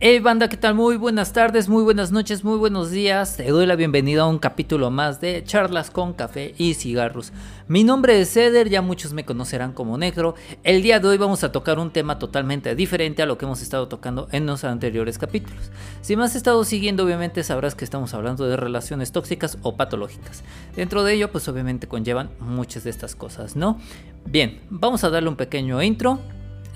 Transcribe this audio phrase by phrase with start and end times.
[0.00, 0.76] Hey banda, ¿qué tal?
[0.76, 3.36] Muy buenas tardes, muy buenas noches, muy buenos días.
[3.36, 7.32] Te doy la bienvenida a un capítulo más de Charlas con Café y Cigarros.
[7.66, 10.36] Mi nombre es Eder, ya muchos me conocerán como Negro.
[10.62, 13.60] El día de hoy vamos a tocar un tema totalmente diferente a lo que hemos
[13.60, 15.72] estado tocando en los anteriores capítulos.
[16.00, 20.44] Si me has estado siguiendo, obviamente sabrás que estamos hablando de relaciones tóxicas o patológicas.
[20.76, 23.80] Dentro de ello, pues obviamente conllevan muchas de estas cosas, ¿no?
[24.24, 26.20] Bien, vamos a darle un pequeño intro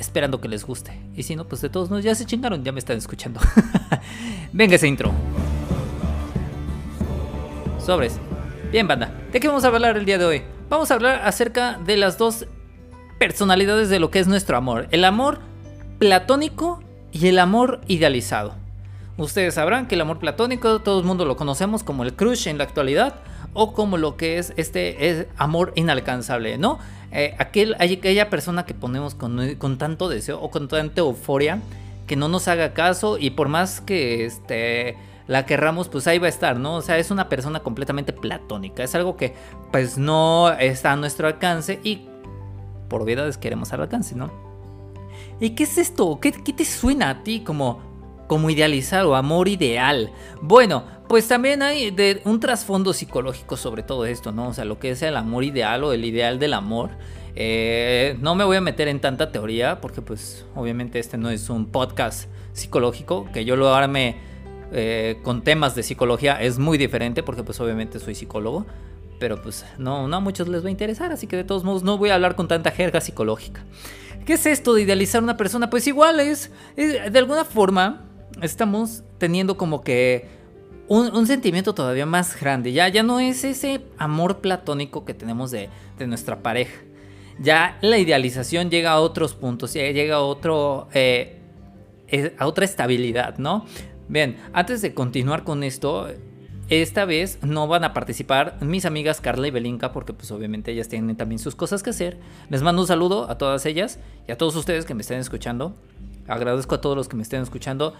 [0.02, 1.00] esperando que les guste.
[1.14, 3.40] Y si no, pues de todos modos ya se chingaron, ya me están escuchando.
[4.52, 5.12] Venga ese intro.
[7.78, 8.18] Sobres.
[8.70, 9.12] Bien, banda.
[9.32, 10.42] ¿De qué vamos a hablar el día de hoy?
[10.68, 12.46] Vamos a hablar acerca de las dos
[13.18, 14.88] personalidades de lo que es nuestro amor.
[14.90, 15.40] El amor
[15.98, 18.54] platónico y el amor idealizado.
[19.16, 22.58] Ustedes sabrán que el amor platónico todo el mundo lo conocemos como el crush en
[22.58, 23.16] la actualidad
[23.52, 26.78] o como lo que es este es amor inalcanzable, ¿no?
[27.12, 31.60] Eh, aquel, aquella persona que ponemos con, con, tanto deseo o con tanta euforia
[32.06, 34.96] que no nos haga caso y por más que este,
[35.26, 36.76] la querramos, pues ahí va a estar, ¿no?
[36.76, 39.34] O sea, es una persona completamente platónica, es algo que
[39.70, 42.06] pues no está a nuestro alcance y
[42.88, 44.30] por obviedades queremos al alcance, ¿no?
[45.38, 46.18] ¿Y qué es esto?
[46.18, 47.91] ¿Qué, qué te suena a ti como
[48.32, 50.10] como idealizar o amor ideal.
[50.40, 51.94] Bueno, pues también hay
[52.24, 54.48] un trasfondo psicológico sobre todo esto, ¿no?
[54.48, 56.92] O sea, lo que es el amor ideal o el ideal del amor.
[57.36, 61.50] Eh, no me voy a meter en tanta teoría porque pues obviamente este no es
[61.50, 64.16] un podcast psicológico, que yo lo arme
[64.72, 68.64] eh, con temas de psicología es muy diferente porque pues obviamente soy psicólogo,
[69.20, 71.82] pero pues no, no a muchos les va a interesar, así que de todos modos
[71.82, 73.62] no voy a hablar con tanta jerga psicológica.
[74.24, 75.68] ¿Qué es esto de idealizar una persona?
[75.68, 78.06] Pues igual es de alguna forma
[78.42, 80.28] estamos teniendo como que
[80.88, 82.72] un, sentimiento todavía más grande.
[82.72, 85.70] Ya, ya no es ese amor platónico que tenemos de,
[86.06, 86.82] nuestra pareja.
[87.38, 91.40] Ya la idealización llega a otros puntos, ya llega a, otro, eh,
[92.36, 93.64] a otra estabilidad, ¿no?
[94.08, 96.08] Bien, antes de continuar con esto,
[96.68, 100.88] esta vez no van a participar mis amigas Carla y Belinka porque pues obviamente ellas
[100.88, 102.18] tienen también sus cosas que hacer.
[102.50, 105.74] Les mando un saludo a todas ellas y a todos ustedes que me estén escuchando.
[106.28, 107.94] Agradezco a todos los que me estén escuchando.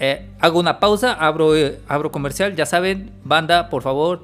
[0.00, 2.54] Eh, hago una pausa, abro, eh, abro comercial.
[2.54, 4.22] Ya saben, banda, por favor,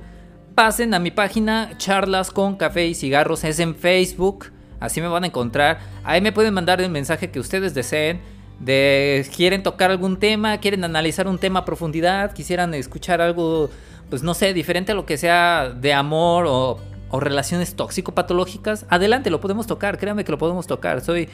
[0.54, 3.44] pasen a mi página Charlas con Café y Cigarros.
[3.44, 4.52] Es en Facebook.
[4.80, 5.78] Así me van a encontrar.
[6.04, 8.20] Ahí me pueden mandar el mensaje que ustedes deseen.
[8.60, 13.68] De quieren tocar algún tema, quieren analizar un tema a profundidad, quisieran escuchar algo,
[14.10, 16.78] pues no sé, diferente a lo que sea de amor o,
[17.10, 18.86] o relaciones tóxico-patológicas.
[18.88, 21.00] Adelante, lo podemos tocar, créanme que lo podemos tocar.
[21.00, 21.28] Soy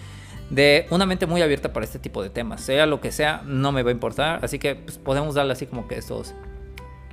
[0.50, 2.60] de una mente muy abierta para este tipo de temas.
[2.60, 4.44] Sea lo que sea, no me va a importar.
[4.44, 6.34] Así que pues, podemos darle así como que estos.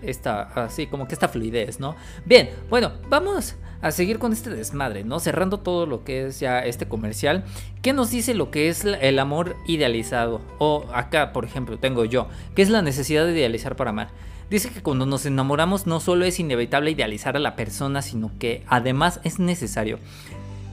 [0.01, 1.95] Esta, así como que esta fluidez, ¿no?
[2.23, 5.19] Bien, bueno, vamos a seguir con este desmadre, ¿no?
[5.19, 7.45] Cerrando todo lo que es ya este comercial.
[7.81, 10.41] ¿Qué nos dice lo que es el amor idealizado?
[10.59, 14.09] O acá, por ejemplo, tengo yo, ¿qué es la necesidad de idealizar para amar?
[14.51, 18.63] Dice que cuando nos enamoramos no solo es inevitable idealizar a la persona, sino que
[18.67, 19.97] además es necesario.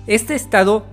[0.06, 0.84] Este estado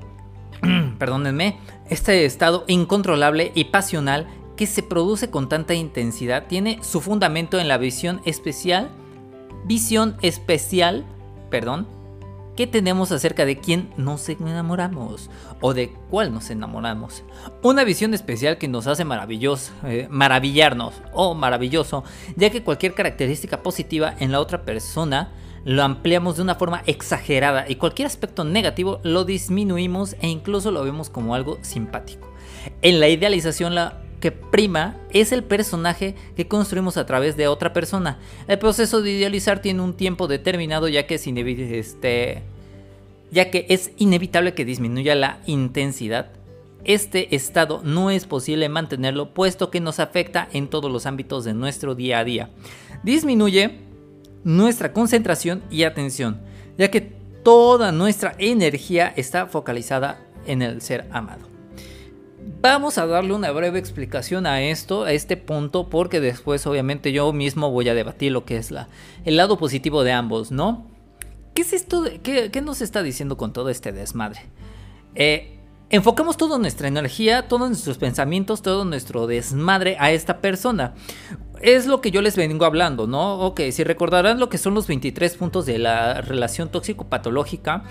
[1.00, 1.58] perdónenme,
[1.90, 7.68] este estado incontrolable y pasional que se produce con tanta intensidad tiene su fundamento en
[7.68, 8.92] la visión especial,
[9.66, 11.06] visión especial,
[11.50, 11.88] perdón,
[12.56, 15.30] que tenemos acerca de quién nos enamoramos
[15.62, 17.24] o de cuál nos enamoramos.
[17.64, 22.04] Una visión especial que nos hace eh, maravillarnos o maravilloso,
[22.36, 25.32] ya que cualquier característica positiva en la otra persona
[25.66, 30.84] lo ampliamos de una forma exagerada y cualquier aspecto negativo lo disminuimos e incluso lo
[30.84, 32.32] vemos como algo simpático.
[32.82, 37.74] En la idealización la que prima es el personaje que construimos a través de otra
[37.74, 38.20] persona.
[38.48, 42.44] El proceso de idealizar tiene un tiempo determinado ya que es, este,
[43.32, 46.32] ya que es inevitable que disminuya la intensidad.
[46.84, 51.54] Este estado no es posible mantenerlo puesto que nos afecta en todos los ámbitos de
[51.54, 52.50] nuestro día a día.
[53.04, 53.91] Disminuye
[54.44, 56.42] nuestra concentración y atención,
[56.78, 57.02] ya que
[57.44, 61.52] toda nuestra energía está focalizada en el ser amado.
[62.62, 67.34] Vamos a darle una breve explicación a esto, a este punto, porque después obviamente yo
[67.34, 68.88] mismo voy a debatir lo que es la,
[69.26, 70.88] el lado positivo de ambos, ¿no?
[71.54, 72.06] ¿Qué es esto?
[72.24, 74.42] qué, qué, nos está diciendo con todo este desmadre?
[75.16, 75.60] Eh,
[75.92, 80.94] enfocamos toda nuestra energía, todos nuestros pensamientos, todo nuestro desmadre a esta persona
[81.62, 83.40] es lo que yo les vengo hablando, ¿no?
[83.40, 87.84] Ok, si recordarán lo que son los 23 puntos de la relación tóxico-patológica,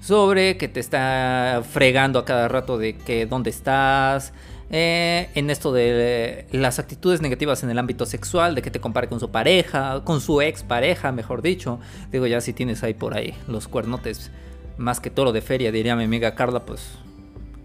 [0.00, 4.32] sobre que te está fregando a cada rato de que dónde estás,
[4.70, 9.08] eh, en esto de las actitudes negativas en el ámbito sexual, de que te compare
[9.08, 11.80] con su pareja, con su ex pareja, mejor dicho.
[12.10, 14.30] Digo, ya si tienes ahí por ahí los cuernotes
[14.78, 16.96] más que toro de feria, diría mi amiga Carla, pues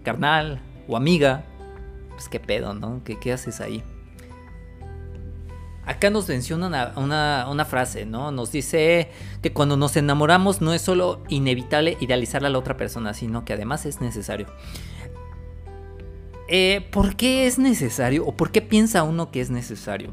[0.06, 1.42] carnal o amiga,
[2.10, 3.02] pues qué pedo, ¿no?
[3.04, 3.82] ¿Qué, qué haces ahí?
[5.84, 8.32] acá nos menciona una, una, frase, ¿no?
[8.32, 9.08] Nos dice
[9.40, 13.52] que cuando nos enamoramos no es solo inevitable idealizar a la otra persona, sino que
[13.52, 14.48] además es necesario.
[16.48, 20.10] Eh, ¿Por qué es necesario o por qué piensa uno que es necesario?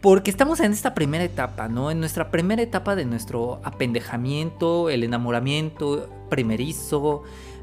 [0.00, 1.92] Porque estamos en esta primera etapa, ¿no?
[1.92, 7.22] En nuestra primera etapa de nuestro apendejamiento, el enamoramiento primerizo.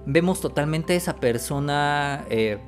[0.10, 2.60] Vemos totalmente esa persona eh,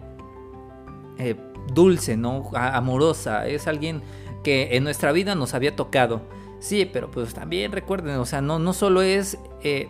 [1.18, 1.36] eh,
[1.74, 2.52] dulce, ¿no?
[2.54, 3.48] amorosa.
[3.48, 4.02] Es alguien
[4.44, 6.22] que en nuestra vida nos había tocado.
[6.60, 9.90] Sí, pero pues también recuerden, o sea, no, no solo es eh,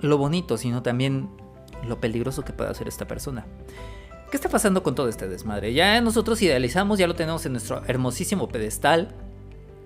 [0.00, 1.28] lo bonito, sino también
[1.86, 3.46] lo peligroso que puede hacer esta persona.
[4.30, 5.74] ¿Qué está pasando con todo este desmadre?
[5.74, 9.14] Ya nosotros idealizamos, ya lo tenemos en nuestro hermosísimo pedestal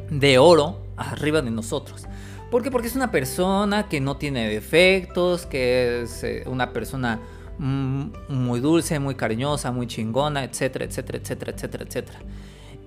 [0.08, 2.04] de oro arriba de nosotros.
[2.50, 2.70] ¿Por qué?
[2.70, 7.20] Porque es una persona que no tiene defectos, que es eh, una persona
[7.58, 12.18] mm, muy dulce, muy cariñosa, muy chingona, etcétera, etcétera, etcétera, etcétera, etcétera.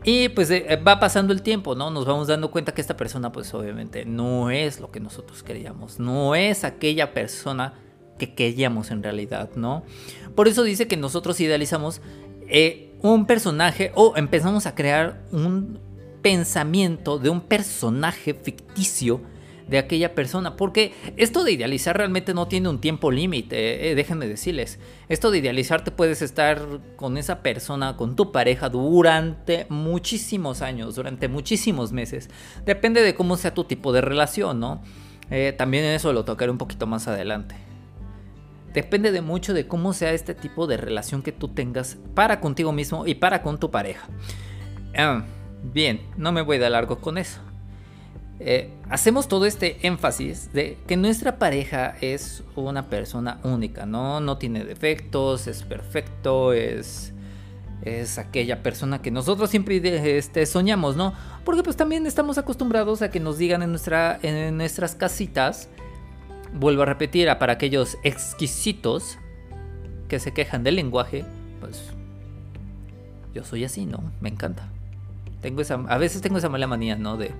[0.04, 1.92] Y pues eh, va pasando el tiempo, ¿no?
[1.92, 6.00] Nos vamos dando cuenta que esta persona pues obviamente no es lo que nosotros queríamos,
[6.00, 7.74] no es aquella persona
[8.18, 9.84] que queríamos en realidad, ¿no?
[10.36, 12.02] Por eso dice que nosotros idealizamos
[12.48, 15.80] eh, un personaje o empezamos a crear un
[16.22, 19.22] pensamiento de un personaje ficticio
[19.70, 20.56] de aquella persona.
[20.56, 24.80] Porque esto de idealizar realmente no tiene un tiempo límite, eh, déjenme decirles.
[25.08, 26.62] Esto de idealizar te puedes estar
[26.96, 32.30] con esa persona, con tu pareja durante muchísimos años, durante muchísimos meses.
[32.66, 34.82] Depende de cómo sea tu tipo de relación, ¿no?
[35.30, 37.56] Eh, también eso lo tocaré un poquito más adelante.
[38.74, 42.72] Depende de mucho de cómo sea este tipo de relación que tú tengas para contigo
[42.72, 44.08] mismo y para con tu pareja.
[44.96, 45.24] Ah,
[45.64, 47.42] bien, no me voy de largo con eso.
[48.40, 54.22] Eh, hacemos todo este énfasis de que nuestra pareja es una persona única, ¿no?
[54.22, 57.14] No tiene defectos, es perfecto, es,
[57.82, 61.14] es aquella persona que nosotros siempre este, soñamos, ¿no?
[61.44, 65.70] Porque pues también estamos acostumbrados a que nos digan en, nuestra, en nuestras casitas
[66.54, 69.18] vuelvo a repetir, para aquellos exquisitos
[70.08, 71.26] que se quejan del lenguaje,
[71.60, 71.92] pues
[73.34, 74.12] yo soy así, ¿no?
[74.22, 74.68] Me encanta.
[75.42, 77.18] Tengo esa, a veces tengo esa mala manía, ¿no?
[77.18, 77.32] De,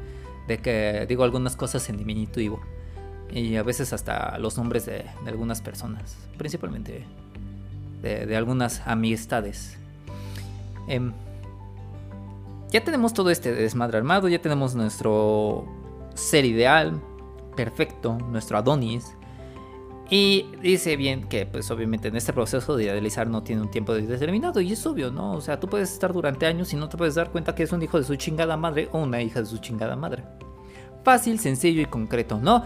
[0.58, 2.60] que digo algunas cosas en diminutivo.
[3.32, 6.18] Y a veces hasta los nombres de, algunas personas.
[6.38, 7.06] Principalmente
[8.02, 9.78] de, algunas amistades.
[10.88, 11.14] Em,
[12.72, 15.66] ya tenemos todo este desmadre armado, ya tenemos nuestro
[16.16, 17.00] ser ideal,
[17.56, 19.16] perfecto, nuestro Adonis.
[20.10, 23.94] Y dice bien que, pues obviamente en este proceso de idealizar no tiene un tiempo
[23.94, 24.60] determinado.
[24.60, 25.34] Y es obvio, ¿no?
[25.34, 27.72] O sea, tú puedes estar durante años y no te puedes dar cuenta que es
[27.72, 30.24] un hijo de su chingada madre o una hija de su chingada madre.
[31.04, 32.64] Fácil, sencillo y concreto, ¿no?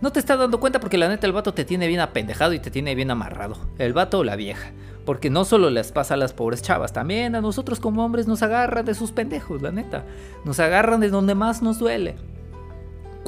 [0.00, 2.60] No te estás dando cuenta porque la neta el vato te tiene bien apendejado y
[2.60, 3.56] te tiene bien amarrado.
[3.78, 4.70] El vato o la vieja.
[5.04, 8.42] Porque no solo les pasa a las pobres chavas, también a nosotros como hombres nos
[8.42, 10.04] agarran de sus pendejos, la neta.
[10.44, 12.14] Nos agarran de donde más nos duele.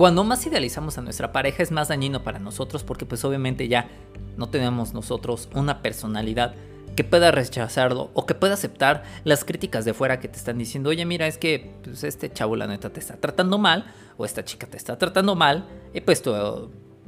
[0.00, 3.90] Cuando más idealizamos a nuestra pareja es más dañino para nosotros porque pues obviamente ya
[4.38, 6.54] no tenemos nosotros una personalidad
[6.96, 10.88] que pueda rechazarlo o que pueda aceptar las críticas de fuera que te están diciendo,
[10.88, 14.42] oye mira, es que pues, este chavo la neta te está tratando mal o esta
[14.42, 16.32] chica te está tratando mal y pues tú,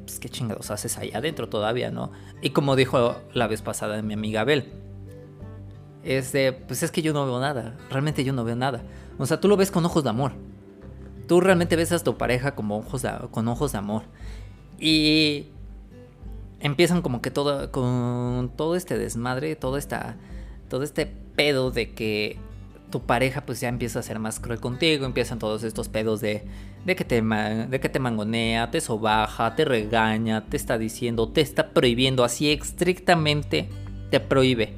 [0.05, 2.13] pues qué chingados haces ahí adentro todavía, ¿no?
[2.43, 4.71] Y como dijo la vez pasada mi amiga Abel,
[6.05, 6.35] es
[6.67, 8.83] pues es que yo no veo nada, realmente yo no veo nada.
[9.17, 10.52] O sea, tú lo ves con ojos de amor
[11.33, 14.03] tú realmente ves a tu pareja como ojos con ojos de amor.
[14.79, 15.47] Y
[16.61, 20.17] empiezan como que todo, con todo este desmadre, todo, esta,
[20.69, 22.39] todo este pedo de que
[22.91, 26.45] tu pareja pues ya empieza a ser más cruel contigo, empiezan todos estos pedos de,
[26.85, 31.41] de, que, te, de que te mangonea, te sobaja, te regaña, te está diciendo, te
[31.41, 33.71] está prohibiendo, así estrictamente
[34.11, 34.75] te prohíbe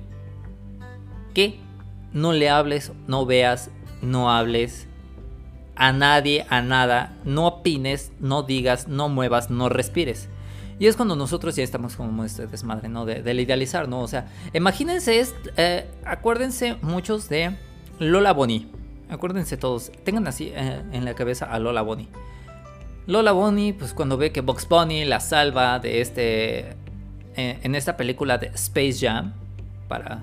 [1.34, 1.58] que
[2.12, 4.86] no le hables, no veas, no hables,
[5.76, 10.28] a nadie, a nada, no opines, no digas, no muevas, no respires.
[10.78, 13.04] Y es cuando nosotros ya estamos como este desmadre, ¿no?
[13.04, 14.00] De, del idealizar, ¿no?
[14.00, 15.24] O sea, imagínense,
[15.56, 17.56] eh, acuérdense muchos de
[17.98, 18.66] Lola Bonnie.
[19.08, 22.08] Acuérdense todos, tengan así eh, en la cabeza a Lola Bonnie.
[23.06, 26.76] Lola Bonnie, pues cuando ve que Box Bunny la salva de este.
[27.36, 29.34] Eh, en esta película de Space Jam,
[29.88, 30.22] para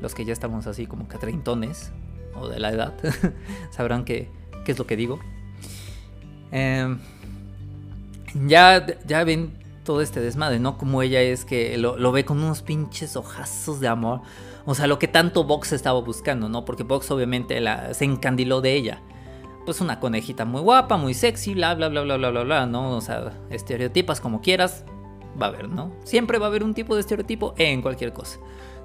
[0.00, 1.92] los que ya estamos así como que treintones,
[2.34, 2.94] o de la edad
[3.70, 4.30] sabrán qué,
[4.64, 5.18] qué, es lo que digo.
[6.52, 6.98] Em,
[8.46, 10.78] ya, ya ven todo este desmadre, ¿no?
[10.78, 14.20] Como ella es que lo, ve con unos pinches ojazos de amor.
[14.66, 16.64] O sea, lo que tanto Vox estaba buscando, ¿no?
[16.64, 19.02] Porque Vox obviamente la, se encandiló de ella.
[19.64, 22.96] Pues una conejita muy guapa, muy sexy, bla, bla, bla, bla, bla, bla, bla, ¿no?
[22.96, 24.84] O sea, estereotipas como quieras.
[25.40, 25.92] Va a haber, ¿no?
[26.04, 28.38] Siempre va a haber un tipo de estereotipo en cualquier cosa.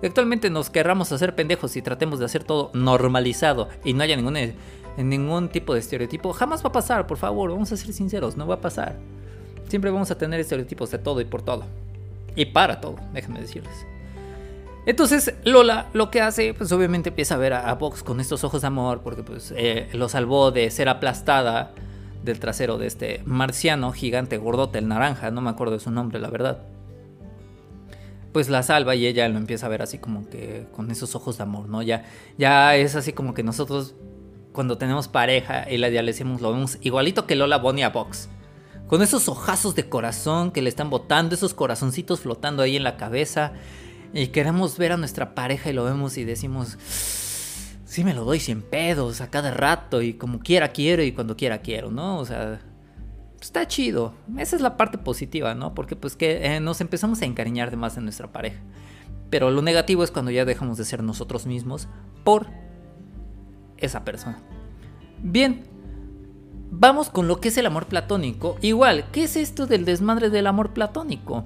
[0.03, 4.37] Actualmente nos querramos hacer pendejos y tratemos de hacer todo normalizado y no haya ningún,
[4.97, 8.45] ningún tipo de estereotipo, jamás va a pasar, por favor, vamos a ser sinceros, no
[8.45, 8.97] va a pasar.
[9.67, 11.63] Siempre vamos a tener estereotipos de todo y por todo.
[12.35, 13.85] Y para todo, déjenme decirles.
[14.85, 18.61] Entonces Lola lo que hace, pues obviamente empieza a ver a, Vox con estos ojos
[18.61, 21.73] de amor, porque pues eh, lo salvó de ser aplastada
[22.25, 26.19] del trasero de este marciano gigante gordote, el naranja, no me acuerdo de su nombre,
[26.19, 26.63] la verdad.
[28.33, 31.37] Pues la salva y ella lo empieza a ver así como que con esos ojos
[31.37, 31.81] de amor, ¿no?
[31.81, 32.03] Ya,
[32.37, 33.95] ya es así como que nosotros
[34.51, 38.29] cuando tenemos pareja y la idealicemos lo vemos igualito que Lola Bonnie a Vox.
[38.87, 42.97] Con esos ojazos de corazón que le están botando, esos corazoncitos flotando ahí en la
[42.97, 43.53] cabeza
[44.13, 46.77] y queremos ver a nuestra pareja y lo vemos y decimos,
[47.85, 51.37] sí me lo doy sin pedos a cada rato y como quiera quiero y cuando
[51.37, 52.17] quiera quiero, ¿no?
[52.17, 52.59] O sea,
[53.39, 54.13] está chido.
[54.37, 55.73] Esa es la parte positiva, ¿no?
[55.73, 58.59] Porque pues que eh, nos empezamos a encariñar de más en nuestra pareja.
[59.29, 61.87] Pero lo negativo es cuando ya dejamos de ser nosotros mismos
[62.23, 62.47] por
[63.77, 64.39] esa persona.
[65.21, 65.63] Bien,
[66.71, 68.57] vamos con lo que es el amor platónico.
[68.61, 71.45] Igual, ¿qué es esto del desmadre del amor platónico?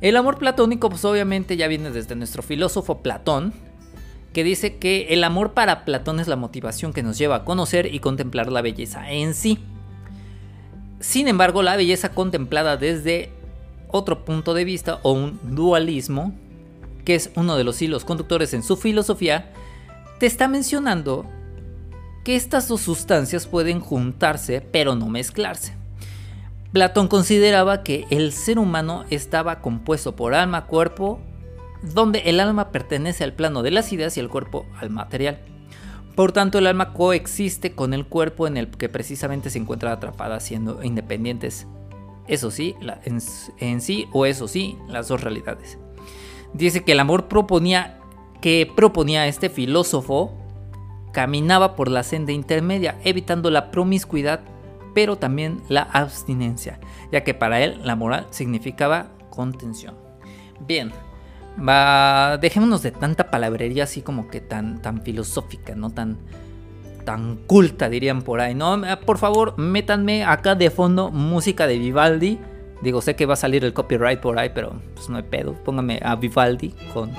[0.00, 3.52] El amor platónico, pues obviamente ya viene desde nuestro filósofo Platón,
[4.38, 7.92] que dice que el amor para Platón es la motivación que nos lleva a conocer
[7.92, 9.58] y contemplar la belleza en sí.
[11.00, 13.32] Sin embargo, la belleza contemplada desde
[13.88, 16.32] otro punto de vista o un dualismo,
[17.04, 19.50] que es uno de los hilos conductores en su filosofía,
[20.20, 21.26] te está mencionando
[22.24, 25.74] que estas dos sustancias pueden juntarse pero no mezclarse.
[26.72, 31.18] Platón consideraba que el ser humano estaba compuesto por alma, cuerpo,
[31.82, 35.38] donde el alma pertenece al plano de las ideas y el cuerpo al material.
[36.14, 40.40] Por tanto, el alma coexiste con el cuerpo en el que precisamente se encuentra atrapada
[40.40, 41.66] siendo independientes.
[42.26, 45.78] Eso sí, en, sí o eso sí, las dos realidades.
[46.52, 48.00] Dice que el amor proponía
[48.40, 50.32] que proponía este filósofo
[51.12, 54.40] caminaba por la senda intermedia, evitando la promiscuidad
[54.94, 56.80] pero también la abstinencia,
[57.12, 59.94] ya que para él la moral significaba contención.
[60.66, 60.92] Bien,
[61.66, 66.18] va, dejémonos de tanta palabrería así como que tan, tan filosófica, no tan,
[67.04, 68.54] tan culta dirían por ahí.
[68.54, 72.38] No, por favor, métanme acá de fondo música de Vivaldi.
[72.82, 75.54] Digo, sé que va a salir el copyright por ahí, pero pues no hay pedo.
[75.64, 77.10] Póngame a Vivaldi con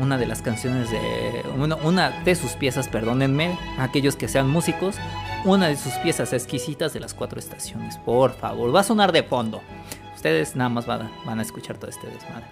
[0.00, 1.42] una de las canciones de.
[1.84, 4.96] una de sus piezas, perdónenme, aquellos que sean músicos,
[5.44, 7.98] una de sus piezas exquisitas de las cuatro estaciones.
[7.98, 9.60] Por favor, va a sonar de fondo.
[10.14, 12.46] Ustedes nada más van a, escuchar todo este desmadre.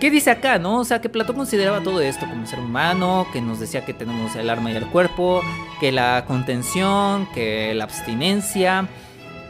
[0.00, 0.78] ¿Qué dice acá, no?
[0.78, 4.34] O sea, que Platón consideraba todo esto como ser humano, que nos decía que tenemos
[4.34, 5.42] el arma y el cuerpo,
[5.78, 8.88] que la contención, que la abstinencia.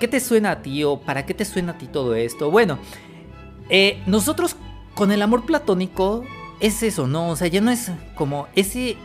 [0.01, 2.51] ¿Qué te suena a ti o para qué te suena a ti todo esto?
[2.51, 2.81] Bueno,
[3.69, 4.57] eh, nosotros
[4.97, 6.25] con el amor platónico
[6.59, 7.29] es eso, ¿no?
[7.29, 8.97] O sea, ya no es como ese,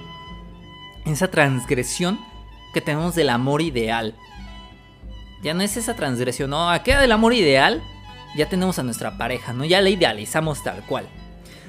[1.05, 2.19] esa transgresión
[2.73, 4.15] que tenemos del amor ideal.
[5.43, 7.83] Ya no es esa transgresión, no, queda del amor ideal,
[8.35, 9.63] ya tenemos a nuestra pareja, ¿no?
[9.63, 11.07] Ya la idealizamos tal cual.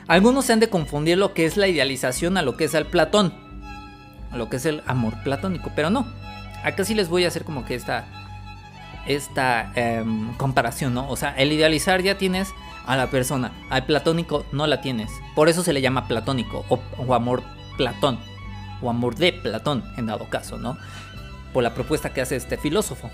[0.08, 2.86] Algunos se han de confundir lo que es la idealización a lo que es el
[2.86, 3.34] Platón,
[4.30, 6.06] a lo que es el amor platónico, pero no.
[6.62, 8.06] Acá sí les voy a hacer como que esta,
[9.06, 11.08] esta em, comparación, ¿no?
[11.08, 12.50] O sea, el idealizar ya tienes
[12.86, 15.10] a la persona, al platónico no la tienes.
[15.34, 17.42] Por eso se le llama platónico o amor
[17.76, 18.18] platón
[18.82, 20.76] o amor de Platón, en dado caso, ¿no?
[21.52, 23.10] Por la propuesta que hace este filósofo.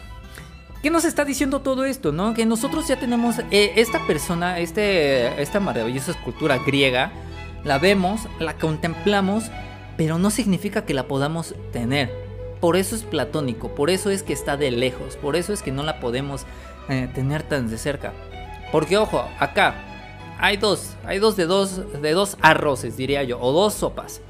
[0.82, 2.34] ¿Qué nos está diciendo todo esto, no?
[2.34, 7.12] Que nosotros ya tenemos eh, esta persona, este, esta maravillosa escultura griega,
[7.64, 9.44] la vemos, la contemplamos,
[9.96, 12.10] pero no significa que la podamos tener.
[12.60, 15.72] Por eso es platónico, por eso es que está de lejos, por eso es que
[15.72, 16.46] no la podemos
[16.88, 18.12] eh, tener tan de cerca.
[18.72, 19.74] Porque ojo, acá
[20.38, 24.20] hay dos, hay dos de dos de dos arroces, diría yo, o dos sopas.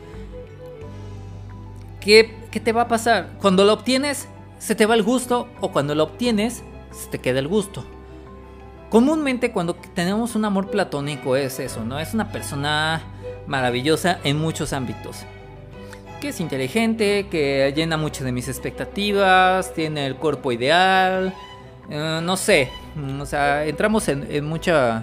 [2.02, 3.30] ¿qué, te va a pasar?
[3.40, 4.28] Cuando lo obtienes,
[4.62, 7.85] se te va el gusto o cuando lo obtienes, se te queda el gusto.
[8.90, 11.99] Comúnmente cuando tenemos un amor platónico es eso, ¿no?
[11.99, 13.02] Es una persona
[13.49, 15.25] maravillosa en muchos ámbitos.
[16.21, 21.35] Que es inteligente, que llena mucho de mis expectativas, tiene el cuerpo ideal,
[21.90, 22.71] eh, no sé,
[23.19, 25.02] o sea, entramos en, mucha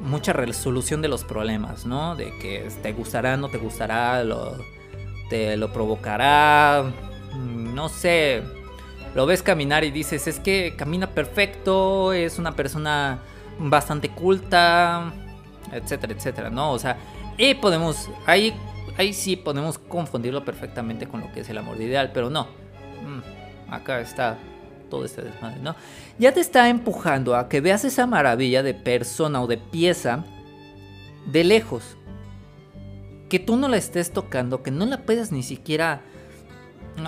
[0.00, 2.14] mucha resolución de los problemas, ¿no?
[2.14, 4.58] De que te gustará, no te gustará, lo,
[5.30, 6.84] lo provocará,
[7.32, 8.42] mm, no sé,
[9.14, 13.20] lo ves caminar y dices, es que camina perfecto, es una persona
[13.58, 15.12] bastante culta,
[15.72, 16.72] etcétera, etcétera, ¿no?
[16.72, 16.96] O sea,
[17.36, 18.54] y podemos, ahí,
[18.96, 23.72] ahí sí podemos confundirlo perfectamente con lo que es el amor ideal, pero no, mm,
[23.72, 24.38] acá está
[24.88, 25.74] todo este desmadre, ¿no?
[26.18, 30.24] Ya te está empujando a que veas esa maravilla de persona o de pieza
[31.26, 31.96] de lejos.
[33.30, 36.02] Que tú no la estés tocando, que no la puedas ni siquiera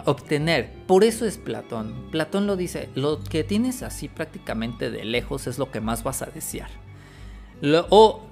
[0.04, 0.70] obtener.
[0.86, 2.08] Por eso es Platón.
[2.10, 6.22] Platón lo dice, lo que tienes así prácticamente de lejos es lo que más vas
[6.22, 6.70] a desear.
[7.90, 8.22] o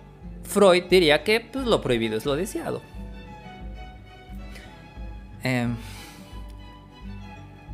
[0.44, 2.82] Freud diría que pues, lo prohibido es lo deseado.
[5.42, 5.76] Em,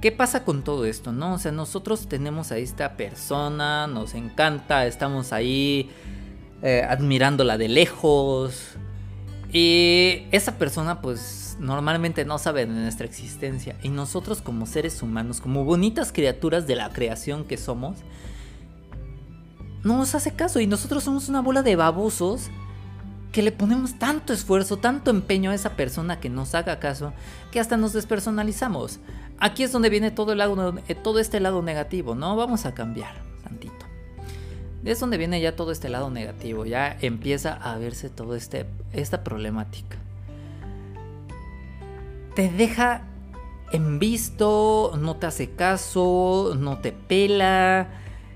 [0.00, 1.10] ¿Qué pasa con todo esto?
[1.10, 5.90] No, o sea, nosotros tenemos a esta persona, nos encanta, estamos ahí
[6.62, 8.76] eh, admirándola de lejos.
[9.52, 13.76] Y esa persona, pues, normalmente no sabe de nuestra existencia.
[13.82, 17.98] Y nosotros, como seres humanos, como bonitas criaturas de la creación que somos,
[19.82, 20.60] no nos hace caso.
[20.60, 22.50] Y nosotros somos una bola de babosos
[23.32, 27.12] que le ponemos tanto esfuerzo, tanto empeño a esa persona que nos haga caso,
[27.50, 29.00] que hasta nos despersonalizamos.
[29.38, 32.36] Aquí es donde viene todo, el lado, eh, todo este lado negativo, ¿no?
[32.36, 33.86] Vamos a cambiar tantito.
[34.84, 39.22] Es donde viene ya todo este lado negativo, ya empieza a verse toda este, esta
[39.22, 39.98] problemática.
[42.38, 43.02] Te deja
[43.72, 47.88] en visto, no te hace caso, no te pela,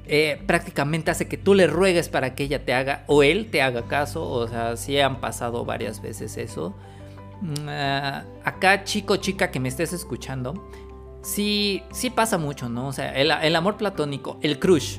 [0.09, 3.63] eh, prácticamente hace que tú le ruegues para que ella te haga o él te
[3.63, 4.29] haga caso.
[4.29, 6.75] O sea, sí han pasado varias veces eso.
[7.43, 10.69] Mm, ah, acá, chico, chica que me estés escuchando,
[11.23, 12.89] sí, sí pasa mucho, ¿no?
[12.89, 14.99] O sea, el, amor platónico, el crush.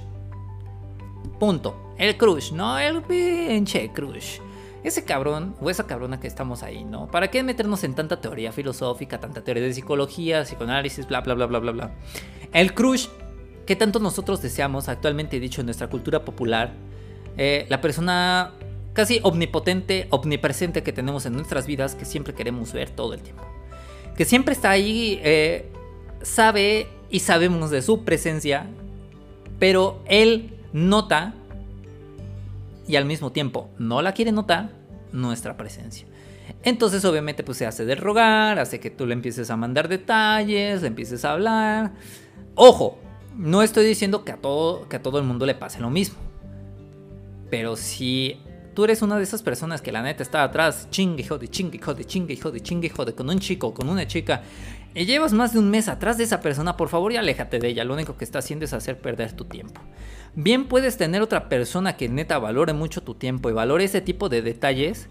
[1.41, 1.93] Punto.
[1.98, 2.79] El crush, ¿no?
[2.79, 4.39] El pinche crush.
[4.83, 7.07] Ese cabrón o esa cabrona que estamos ahí, ¿no?
[7.07, 11.45] ¿Para qué meternos en tanta teoría filosófica, tanta teoría de psicología, psicoanálisis, bla, bla, bla,
[11.45, 11.91] bla, bla, bla?
[12.51, 13.07] El crush
[13.65, 16.73] que tanto nosotros deseamos, actualmente dicho en nuestra cultura popular,
[17.37, 18.51] eh, la persona
[18.93, 23.43] casi omnipotente, omnipresente que tenemos en nuestras vidas, que siempre queremos ver todo el tiempo.
[24.15, 25.71] Que siempre está ahí, eh,
[26.21, 28.67] sabe y sabemos de su presencia,
[29.59, 31.35] pero él nota
[32.87, 34.71] y al mismo tiempo no la quiere notar
[35.11, 36.07] nuestra presencia.
[36.63, 40.81] Entonces obviamente pues se hace de rogar, hace que tú le empieces a mandar detalles,
[40.81, 41.93] le empieces a hablar.
[42.55, 42.98] Ojo,
[43.37, 46.17] no estoy diciendo que a todo, que a todo el mundo le pase lo mismo.
[47.50, 48.39] Pero si
[48.74, 52.05] tú eres una de esas personas que la neta está atrás, chingue, jode, chingue, jode,
[52.05, 54.41] chingue, jode, chingue, jode, con un chico, con una chica,
[54.96, 57.69] y llevas más de un mes atrás de esa persona, por favor y aléjate de
[57.69, 57.83] ella.
[57.83, 59.81] Lo único que está haciendo es hacer perder tu tiempo.
[60.35, 64.29] Bien puedes tener otra persona que neta valore mucho tu tiempo y valore ese tipo
[64.29, 65.07] de detalles,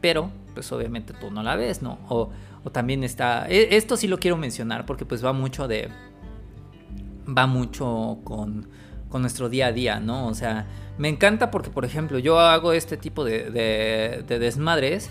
[0.00, 1.98] pero pues obviamente tú no la ves, ¿no?
[2.08, 2.30] O,
[2.64, 3.46] o también está...
[3.48, 5.88] E, esto sí lo quiero mencionar porque pues va mucho de
[7.26, 8.68] va mucho con,
[9.12, 10.26] nuestro día a día, ¿no?
[10.26, 10.66] O sea,
[10.98, 15.10] me encanta porque, por ejemplo, yo hago este tipo de, desmadres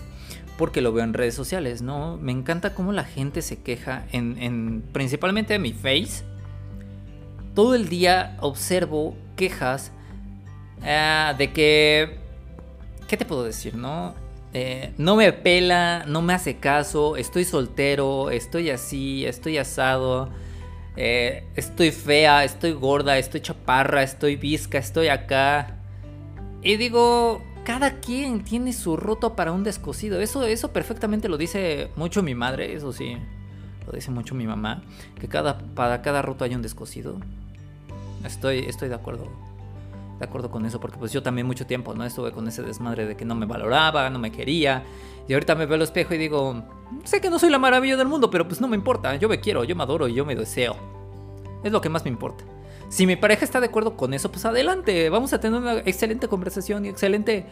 [0.58, 2.16] porque lo veo en redes sociales, ¿no?
[2.16, 6.24] Me encanta cómo la gente se queja en, principalmente en mi face.
[7.56, 9.90] Todo el día observo quejas
[10.82, 12.18] ah, de que,
[13.08, 14.14] ¿qué te puedo decir, no?
[14.52, 20.28] Eh, no me pela, no me hace caso, estoy soltero, estoy así, estoy asado.
[20.98, 25.78] Eh, estoy fea, estoy gorda, estoy chaparra, estoy visca, estoy acá.
[26.62, 30.20] Y digo, cada quien tiene su roto para un descosido.
[30.20, 33.16] Eso, eso perfectamente lo dice mucho mi madre, eso sí.
[33.86, 34.82] Lo dice mucho mi mamá.
[35.18, 37.18] Que cada, para cada roto hay un descosido.
[38.26, 39.28] Estoy, estoy de acuerdo.
[40.18, 40.80] De acuerdo con eso.
[40.80, 42.04] Porque pues yo también mucho tiempo, ¿no?
[42.04, 44.84] Estuve con ese desmadre de que no me valoraba, no me quería.
[45.28, 46.62] Y ahorita me veo al espejo y digo,
[47.04, 49.16] sé que no soy la maravilla del mundo, pero pues no me importa.
[49.16, 50.76] Yo me quiero, yo me adoro y yo me deseo.
[51.64, 52.44] Es lo que más me importa.
[52.88, 55.10] Si mi pareja está de acuerdo con eso, pues adelante.
[55.10, 57.46] Vamos a tener una excelente conversación y excelente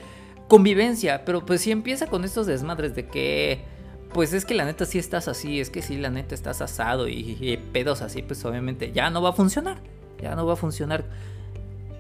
[0.48, 1.24] convivencia.
[1.24, 3.64] Pero pues si empieza con estos desmadres de que,
[4.12, 7.08] pues es que la neta sí estás así, es que sí la neta estás asado
[7.08, 9.82] y, y pedos así, pues obviamente ya no va a funcionar.
[10.24, 11.04] Ya no va a funcionar.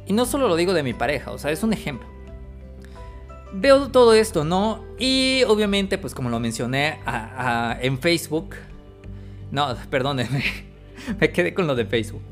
[0.06, 2.14] Y no solo lo digo de mi pareja, o sea, es un ejemplo
[3.54, 4.84] veo todo esto, ¿no?
[4.98, 6.98] Y obviamente, pues como lo mencioné
[7.80, 8.56] en Facebook,
[9.50, 10.44] no, perdónenme,
[11.20, 12.22] me quedé con lo de Facebook.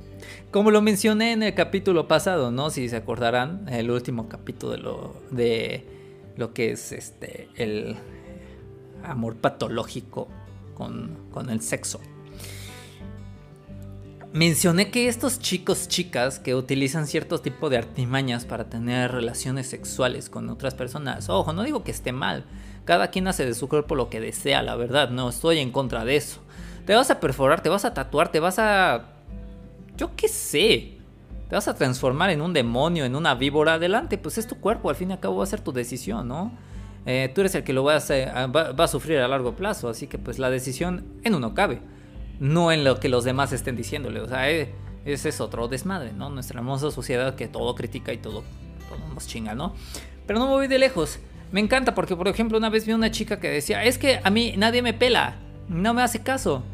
[0.51, 2.71] Como lo mencioné en el capítulo pasado, ¿no?
[2.71, 5.87] Si se acordarán, el último capítulo de lo, de
[6.37, 7.97] lo que es este, el
[9.03, 10.29] amor patológico
[10.75, 12.01] con, con el sexo
[14.33, 20.31] mencioné que estos chicos, chicas que utilizan cierto tipo de artimañas para tener relaciones sexuales
[20.31, 22.45] con otras personas, ojo, no digo que esté mal,
[22.85, 26.05] cada quien hace de su cuerpo lo que desea, la verdad, no estoy en contra
[26.05, 26.41] de eso.
[26.87, 29.05] Te vas a perforar, te vas a tatuar, te vas a...
[29.97, 30.99] Yo qué sé.
[31.49, 33.75] Te vas a transformar en un demonio, en una víbora.
[33.75, 36.27] Adelante, pues es tu cuerpo, al fin y al cabo va a ser tu decisión,
[36.27, 36.51] ¿no?
[37.07, 40.09] Eh, tú eres el que lo va a, va a sufrir a largo plazo, así
[40.09, 41.81] que pues la decisión en uno cabe
[42.43, 44.21] no en lo que los demás estén diciéndole.
[44.21, 44.75] O sea, eh,
[45.05, 46.29] ese es otro desmadre, ¿no?
[46.29, 48.43] Nuestra hermosa sociedad que todo critica y todo,
[48.89, 49.75] todo nos chinga, ¿no?
[50.27, 51.21] Pero no me voy de lejos.
[51.53, 54.31] Me encanta porque, por ejemplo, una vez vi una chica que decía, es que a
[54.31, 55.37] mí nadie me pela,
[55.69, 56.65] no me hace caso.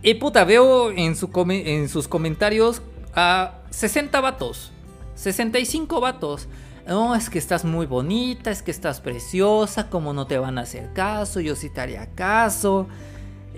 [0.00, 2.80] Y puta, veo en, su en sus comentarios
[3.16, 4.70] a 60 vatos,
[5.16, 6.46] 65 vatos.
[6.86, 10.60] No, es que estás muy bonita, es que estás preciosa, como no te van a
[10.60, 12.86] hacer caso, yo sí te haría caso.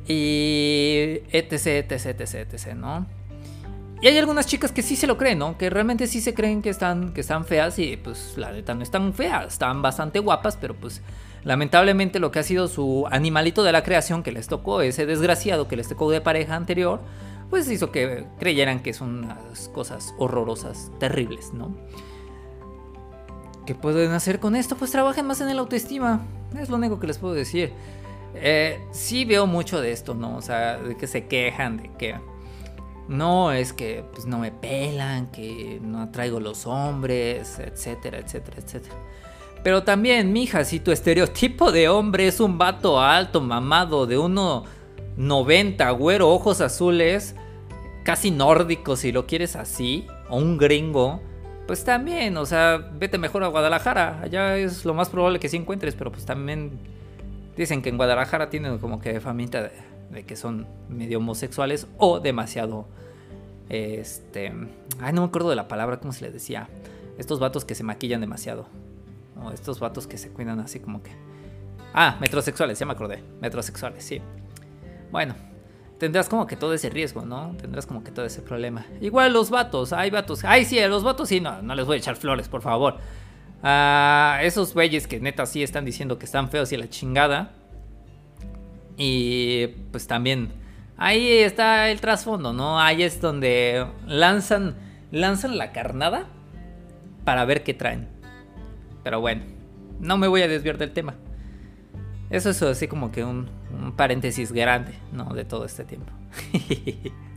[0.06, 3.06] Y etc, etc, etc, etc, ¿no?
[4.00, 5.56] Y hay algunas chicas que sí se lo creen, ¿no?
[5.56, 8.82] Que realmente sí se creen que están, que están feas y pues la neta no
[8.82, 11.00] están feas, están bastante guapas, pero pues
[11.44, 15.66] lamentablemente lo que ha sido su animalito de la creación que les tocó, ese desgraciado
[15.66, 17.00] que les tocó de pareja anterior,
[17.48, 21.74] pues hizo que creyeran que son unas cosas horrorosas, terribles, ¿no?
[23.64, 24.76] ¿Qué pueden hacer con esto?
[24.76, 26.20] Pues trabajen más en el autoestima,
[26.60, 27.72] es lo único que les puedo decir.
[28.40, 30.36] Eh, sí veo mucho de esto, ¿no?
[30.36, 32.16] O sea, de que se quejan, de que
[33.08, 38.94] no, es que pues, no me pelan, que no atraigo los hombres, etcétera, etcétera, etcétera.
[39.62, 45.98] Pero también, mija, si tu estereotipo de hombre es un vato alto, mamado, de 1,90,
[45.98, 47.34] güero, ojos azules,
[48.04, 51.20] casi nórdico si lo quieres así, o un gringo,
[51.66, 54.20] pues también, o sea, vete mejor a Guadalajara.
[54.22, 56.78] Allá es lo más probable que sí encuentres, pero pues también
[57.56, 59.70] dicen que en Guadalajara tienen como que familia
[60.10, 62.86] de que son medio homosexuales o demasiado
[63.68, 64.52] este
[65.00, 66.68] ay no me acuerdo de la palabra cómo se le decía
[67.18, 68.68] estos vatos que se maquillan demasiado
[69.42, 71.10] o estos vatos que se cuidan así como que
[71.92, 74.20] ah metrosexuales ya me acordé metrosexuales sí.
[75.10, 75.34] Bueno
[75.98, 78.84] tendrás como que todo ese riesgo no tendrás como que todo ese problema.
[79.00, 81.98] Igual los vatos hay vatos ay sí los vatos sí no no les voy a
[81.98, 82.98] echar flores por favor
[83.68, 87.50] a esos güeyes que neta sí están diciendo que están feos y la chingada
[88.96, 90.52] y pues también
[90.96, 92.80] ahí está el trasfondo, ¿no?
[92.80, 94.76] Ahí es donde lanzan,
[95.10, 96.28] lanzan la carnada
[97.24, 98.06] para ver qué traen.
[99.02, 99.42] Pero bueno,
[99.98, 101.16] no me voy a desviar del tema.
[102.30, 103.48] Eso es así como que un,
[103.96, 105.34] paréntesis grande, ¿no?
[105.34, 106.12] De todo este tiempo.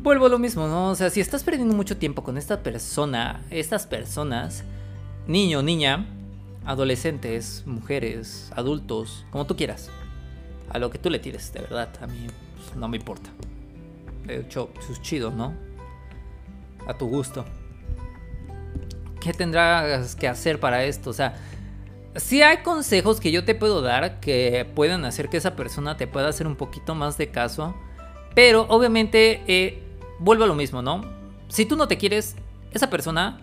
[0.00, 0.90] Vuelvo a lo mismo, ¿no?
[0.90, 4.62] O sea, si estás perdiendo mucho tiempo con esta persona, estas personas,
[5.26, 6.06] niño, niña,
[6.64, 9.90] adolescentes, mujeres, adultos, como tú quieras.
[10.70, 13.30] A lo que tú le tires, de verdad, a mí pues, no me importa.
[14.24, 15.54] De hecho, es chido, ¿no?
[16.86, 17.44] A tu gusto.
[19.20, 21.10] ¿Qué tendrás que hacer para esto?
[21.10, 21.34] O sea,
[22.14, 26.06] si hay consejos que yo te puedo dar que puedan hacer que esa persona te
[26.06, 27.74] pueda hacer un poquito más de caso.
[28.34, 29.87] Pero obviamente, eh,
[30.18, 31.02] vuelvo a lo mismo, ¿no?
[31.48, 32.36] Si tú no te quieres,
[32.72, 33.40] esa persona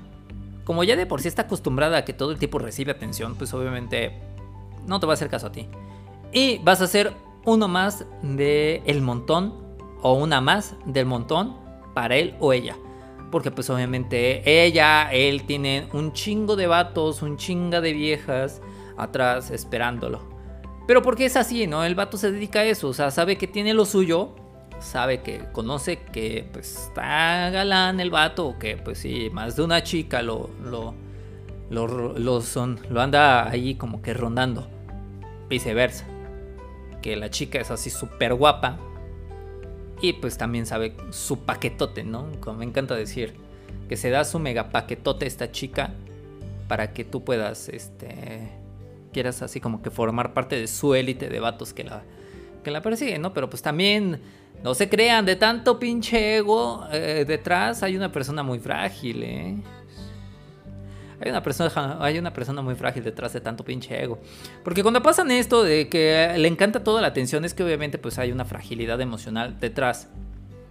[0.66, 3.54] como ya de por sí está acostumbrada a que todo el tipo recibe atención, pues
[3.54, 4.20] obviamente
[4.88, 5.68] no te va a hacer caso a ti.
[6.34, 7.14] Y vas a ser
[7.46, 9.54] uno más del el montón
[10.02, 11.56] o una más del montón
[11.94, 12.76] para él o ella.
[13.32, 18.62] Porque pues obviamente ella, él tiene un chingo de vatos, un chinga de viejas
[18.98, 20.22] atrás esperándolo.
[20.88, 21.84] Pero porque es así, ¿no?
[21.84, 24.36] El vato se dedica a eso, o sea, sabe que tiene lo suyo
[24.80, 29.84] sabe que conoce que pues está galán el vato que pues sí, más de una
[29.84, 30.94] chica lo, lo,
[31.70, 34.68] lo, son, lo anda ahí como que rondando.
[35.50, 36.06] Viceversa.
[37.02, 38.78] Que la chica es así súper guapa.
[40.02, 42.28] Y pues también sabe su paquetote, ¿no?
[42.40, 43.34] Como me encanta decir.
[43.90, 45.92] Que se da su mega paquetote esta chica.
[46.68, 48.50] Para que tú puedas, este...
[49.14, 52.04] Quieras así como que formar parte de su élite de vatos que la,
[52.64, 53.34] que la persiguen, ¿no?
[53.34, 54.20] Pero pues también
[54.66, 59.58] no se crean, de tanto pinche ego eh, detrás hay una persona muy frágil, ¿eh?
[61.22, 64.18] Hay una, persona, hay una persona muy frágil detrás de tanto pinche ego.
[64.64, 68.18] Porque cuando pasan esto de que le encanta toda la atención, es que obviamente pues
[68.18, 70.08] hay una fragilidad emocional detrás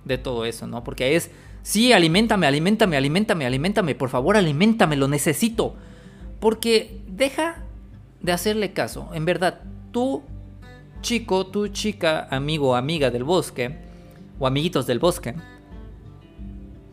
[0.05, 0.83] de todo eso, ¿no?
[0.83, 1.31] Porque es,
[1.63, 5.77] sí, alimentame, alimentame, alimentame, alimentame, por favor, alimentame, lo necesito.
[6.41, 7.63] Porque deja
[8.21, 9.11] de hacerle caso.
[9.15, 9.61] En verdad,
[9.93, 10.25] tú
[11.01, 13.84] chico, tu chica, amigo amiga del bosque,
[14.39, 15.35] o amiguitos del bosque,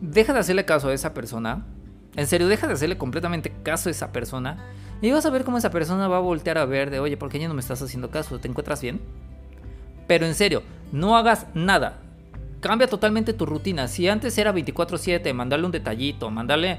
[0.00, 1.66] deja de hacerle caso a esa persona.
[2.16, 4.58] En serio, deja de hacerle completamente caso a esa persona.
[5.00, 7.28] Y vas a ver cómo esa persona va a voltear a ver de, oye, ¿por
[7.28, 8.38] qué ya no me estás haciendo caso?
[8.38, 9.00] ¿Te encuentras bien?
[10.06, 11.98] Pero en serio, no hagas nada.
[12.60, 13.88] Cambia totalmente tu rutina.
[13.88, 16.78] Si antes era 24/7, mandarle un detallito, mandarle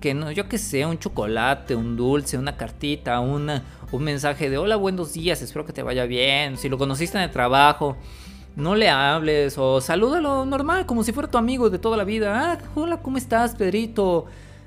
[0.00, 4.56] que no, yo que sé, un chocolate, un dulce, una cartita, una, un mensaje de
[4.56, 6.56] hola, buenos días, espero que te vaya bien.
[6.56, 7.96] Si lo conociste en el trabajo,
[8.56, 12.52] no le hables o salúdalo normal, como si fuera tu amigo de toda la vida.
[12.52, 14.26] Ah, hola, ¿cómo estás, Pedrito?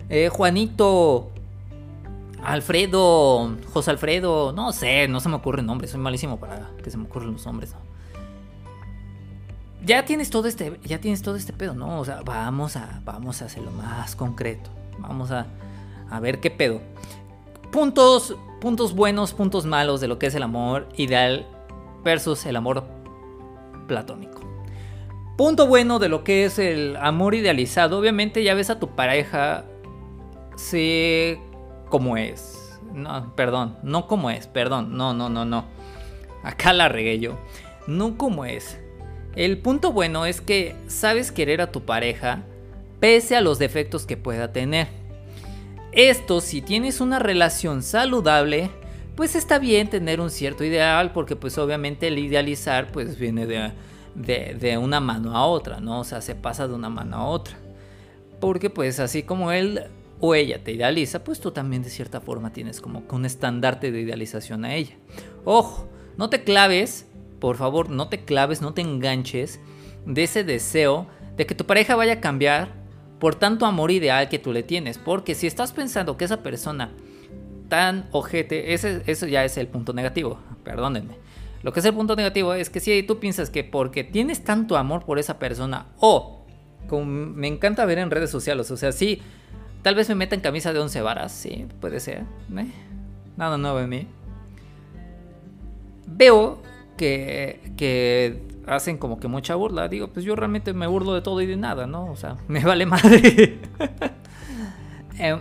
[0.09, 1.29] Eh, Juanito,
[2.43, 6.89] Alfredo, José Alfredo, no sé, no se me ocurre el nombre, soy malísimo para que
[6.89, 7.73] se me ocurran los nombres.
[9.85, 11.99] ya tienes todo este, ya tienes todo este pedo, ¿no?
[11.99, 14.69] O sea, vamos a, vamos a hacerlo más concreto.
[14.99, 15.47] Vamos a,
[16.09, 16.81] a ver qué pedo.
[17.71, 21.47] Puntos, puntos buenos, puntos malos de lo que es el amor ideal
[22.03, 22.83] versus el amor
[23.83, 24.41] platónico.
[25.37, 27.97] Punto bueno de lo que es el amor idealizado.
[27.97, 29.65] Obviamente ya ves a tu pareja,
[30.55, 31.39] sé
[31.89, 32.79] cómo es.
[32.93, 35.65] No, perdón, no como es, perdón, no, no, no, no.
[36.43, 37.39] Acá la regué yo.
[37.87, 38.79] No como es.
[39.35, 42.43] El punto bueno es que sabes querer a tu pareja
[42.99, 44.87] pese a los defectos que pueda tener.
[45.91, 48.69] Esto si tienes una relación saludable,
[49.15, 53.73] pues está bien tener un cierto ideal porque pues obviamente el idealizar pues viene de,
[54.15, 55.99] de, una mano a otra, ¿no?
[55.99, 57.55] O sea, se pasa de una mano a otra.
[58.39, 59.83] Porque pues así como él
[60.19, 64.01] o ella te idealiza, pues tú también de cierta forma tienes como un estandarte de
[64.01, 64.95] idealización a ella.
[65.45, 67.07] Ojo, no te claves
[67.43, 69.59] por favor, no te claves, no te enganches
[70.05, 72.69] de ese deseo de que tu pareja vaya a cambiar
[73.19, 74.97] por tanto amor ideal que tú le tienes.
[74.97, 76.93] Porque si estás pensando que esa persona
[77.73, 81.15] tan ojete, ese, eso ya es el punto negativo, perdónenme.
[81.63, 84.77] Lo que es el punto negativo es que si tú piensas que porque tienes tanto
[84.77, 86.45] amor por esa persona, o
[86.87, 89.23] como me encanta ver en redes sociales, o sea, sí,
[89.81, 92.67] tal vez me meta en camisa de once varas, sí, puede ser, ¿eh?
[93.37, 94.07] nada nuevo en mí.
[96.05, 96.61] Veo
[96.95, 99.87] que, hacen como que mucha burla.
[99.87, 102.05] Digo, pues yo realmente me burlo de todo y de nada, ¿no?
[102.11, 103.57] O sea, me vale madre.
[105.17, 105.39] Em,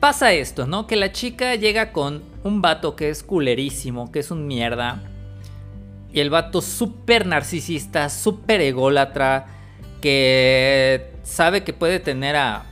[0.00, 0.86] pasa esto, ¿no?
[0.86, 5.02] Que la chica llega con un vato que es culerísimo, que es un mierda.
[6.12, 9.46] Y el vato súper narcisista, súper ególatra,
[10.00, 12.64] que sabe que puede tener a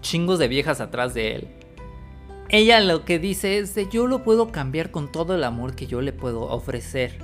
[0.00, 1.48] chingos de viejas atrás de él
[2.48, 5.86] ella lo que dice es de yo lo puedo cambiar con todo el amor que
[5.86, 7.18] yo le puedo ofrecer.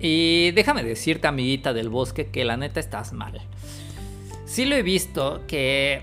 [0.00, 3.40] Y déjame decirte, amiguita del bosque, que la neta estás mal.
[4.46, 6.02] Sí lo he visto que,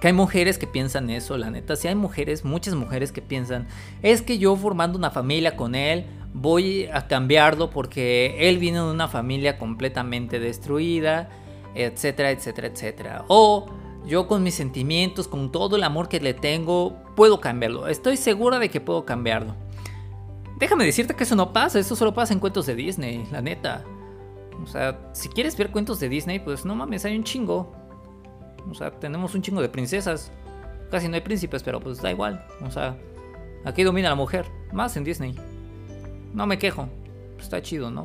[0.00, 1.76] que hay mujeres que piensan eso, la neta.
[1.76, 3.66] Sí hay mujeres, muchas mujeres que piensan,
[4.02, 8.90] es que yo formando una familia con él, voy a cambiarlo porque él viene de
[8.90, 11.30] una familia completamente destruida,
[11.74, 13.24] etcétera, etcétera, etcétera.
[13.28, 13.66] O
[14.06, 17.88] yo con mis sentimientos, con todo el amor que le tengo, puedo cambiarlo.
[17.88, 19.54] Estoy segura de que puedo cambiarlo.
[20.58, 23.84] Déjame decirte que eso no pasa, eso solo pasa en cuentos de Disney, la neta.
[24.62, 27.72] O sea, si quieres ver cuentos de Disney, pues no mames, hay un chingo.
[28.70, 30.32] O sea, tenemos un chingo de princesas.
[30.90, 32.46] Casi no hay príncipes, pero pues da igual.
[32.62, 32.96] O sea,
[33.64, 35.34] aquí domina la mujer, más en Disney.
[36.32, 36.88] No me quejo,
[37.38, 38.04] está chido, ¿no?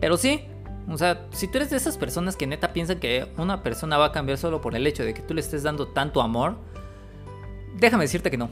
[0.00, 0.42] Pero sí,
[0.90, 4.06] o sea, si tú eres de esas personas que neta piensan que una persona va
[4.06, 6.56] a cambiar solo por el hecho de que tú le estés dando tanto amor,
[7.78, 8.48] déjame decirte que no.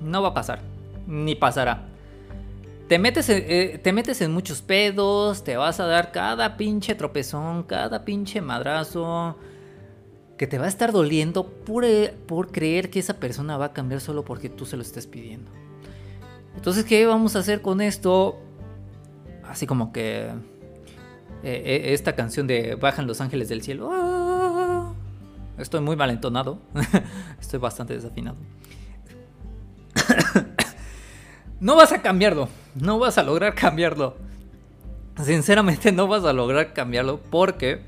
[0.00, 0.60] No va a pasar.
[1.06, 1.88] Ni pasará.
[2.88, 6.94] Te metes, en, eh, te metes en muchos pedos, te vas a dar cada pinche
[6.94, 9.36] tropezón, cada pinche madrazo,
[10.38, 13.72] que te va a estar doliendo por, eh, por creer que esa persona va a
[13.72, 15.50] cambiar solo porque tú se lo estés pidiendo.
[16.54, 18.38] Entonces, ¿qué vamos a hacer con esto?
[19.44, 20.32] Así como que eh,
[21.42, 23.90] eh, esta canción de Bajan los ángeles del cielo.
[23.92, 24.92] Ah,
[25.58, 26.60] estoy muy mal entonado.
[27.40, 28.36] Estoy bastante desafinado.
[31.60, 32.48] no vas a cambiarlo.
[32.74, 34.16] No vas a lograr cambiarlo.
[35.22, 37.82] Sinceramente no vas a lograr cambiarlo porque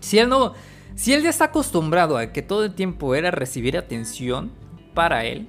[0.00, 0.54] si él no
[0.96, 4.50] si él ya está acostumbrado a que todo el tiempo era recibir atención
[4.94, 5.46] para él,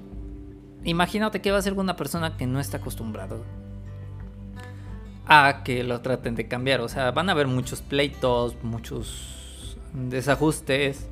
[0.84, 3.44] imagínate que va a ser una persona que no está acostumbrado
[5.26, 6.82] a que lo traten de cambiar.
[6.82, 11.08] O sea, van a haber muchos pleitos, muchos desajustes,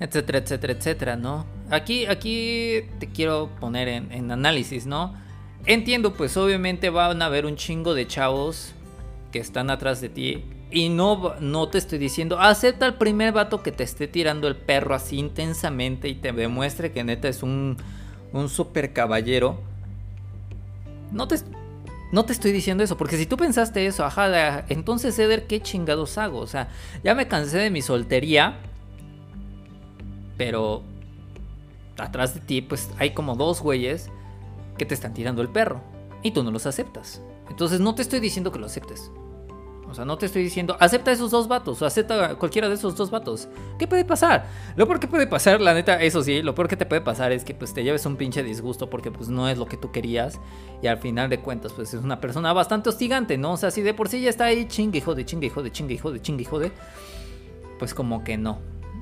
[0.00, 1.46] etcétera, etcétera, etcétera, ¿no?
[1.70, 5.14] Aquí, aquí te quiero poner en, análisis, ¿no?
[5.66, 8.72] Entiendo, pues obviamente van a haber un chingo de chavos
[9.32, 10.44] que están atrás de ti.
[10.74, 14.56] Y no, no te estoy diciendo, acepta al primer vato que te esté tirando el
[14.56, 17.76] perro así intensamente y te demuestre que neta es un,
[18.32, 19.60] un super caballero.
[21.12, 21.36] No te,
[22.10, 26.18] no te estoy diciendo eso, porque si tú pensaste eso, ajá, entonces Eder, ¿qué chingados
[26.18, 26.40] hago?
[26.40, 26.68] O sea,
[27.04, 28.56] ya me cansé de mi soltería,
[30.36, 30.82] pero
[31.98, 34.10] atrás de ti, pues hay como dos güeyes
[34.76, 35.80] que te están tirando el perro
[36.24, 37.22] y tú no los aceptas.
[37.48, 39.12] Entonces no te estoy diciendo que lo aceptes.
[39.94, 42.96] O sea, no te estoy diciendo, acepta esos dos vatos, o acepta cualquiera de esos
[42.96, 43.46] dos vatos.
[43.78, 44.48] ¿Qué puede pasar?
[44.74, 47.30] Lo peor que puede pasar, la neta, eso sí, lo peor que te puede pasar
[47.30, 49.92] es que pues te lleves un pinche disgusto porque pues no es lo que tú
[49.92, 50.40] querías.
[50.82, 53.52] Y al final de cuentas, pues es una persona bastante hostigante, ¿no?
[53.52, 56.20] O sea, si de por sí ya está ahí chingue, jode, chingue, jode, chingue, jode,
[56.20, 56.72] chingue, jode.
[57.78, 58.58] Pues como que no.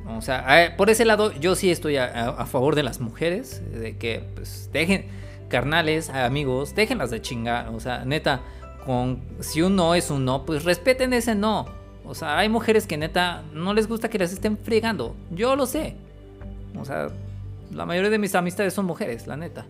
[0.06, 4.22] O sea, por ese lado, yo sí estoy a, favor de las mujeres, de que
[4.34, 5.06] pues dejen,
[5.48, 7.70] carnales, amigos, déjenlas de chingar.
[7.70, 8.42] O sea, neta
[8.84, 11.66] con si un no es un no, pues respeten ese no.
[12.04, 15.14] O sea, hay mujeres que neta no les gusta que las estén fregando.
[15.30, 15.96] Yo lo sé.
[16.78, 17.08] O sea,
[17.72, 19.66] la mayoría de mis amistades son mujeres, la neta.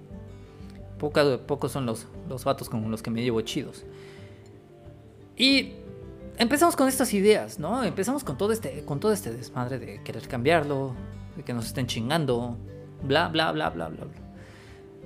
[0.99, 3.85] pocos son los, los con los que me llevo chidos.
[5.37, 5.73] Y
[6.39, 7.85] empezamos con estas ideas, ¿no?
[7.85, 10.95] Empezamos con todo este, con todo este desmadre de querer cambiarlo,
[11.37, 12.57] de que nos estén chingando,
[13.03, 14.23] bla, bla, bla, bla, bla, bla.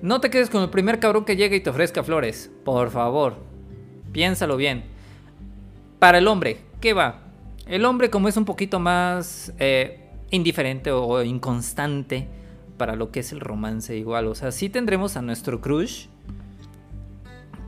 [0.03, 3.37] No te quedes con el primer cabrón que llegue y te ofrezca flores, por favor.
[4.17, 4.85] Piénsalo bien.
[5.99, 7.19] Para el hombre, ¿qué va?
[7.67, 12.27] El hombre como es un poquito más eh, indiferente o inconstante
[12.79, 14.29] para lo que es el romance igual.
[14.29, 16.07] O sea, sí tendremos a nuestro crush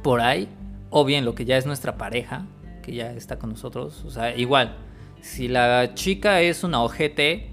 [0.02, 0.48] por ahí,
[0.88, 2.46] o bien lo que ya es nuestra pareja,
[2.82, 4.02] que ya está con nosotros.
[4.06, 4.74] O sea, igual,
[5.20, 7.50] si la chica es una ojete